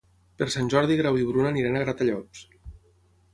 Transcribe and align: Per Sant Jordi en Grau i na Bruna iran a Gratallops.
Per 0.41 0.45
Sant 0.53 0.71
Jordi 0.73 0.95
en 0.95 1.01
Grau 1.01 1.19
i 1.19 1.27
na 1.27 1.33
Bruna 1.35 1.51
iran 1.65 1.77
a 1.77 1.85
Gratallops. 1.85 2.43